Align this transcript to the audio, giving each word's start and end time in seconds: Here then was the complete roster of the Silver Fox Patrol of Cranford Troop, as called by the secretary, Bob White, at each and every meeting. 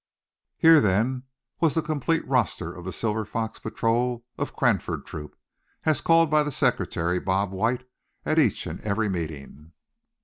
Here 0.57 0.81
then 0.81 1.25
was 1.59 1.75
the 1.75 1.83
complete 1.83 2.27
roster 2.27 2.73
of 2.73 2.85
the 2.85 2.91
Silver 2.91 3.23
Fox 3.23 3.59
Patrol 3.59 4.25
of 4.35 4.55
Cranford 4.55 5.05
Troop, 5.05 5.35
as 5.83 6.01
called 6.01 6.27
by 6.31 6.41
the 6.41 6.49
secretary, 6.49 7.19
Bob 7.19 7.51
White, 7.51 7.87
at 8.25 8.39
each 8.39 8.65
and 8.65 8.81
every 8.81 9.09
meeting. 9.09 9.73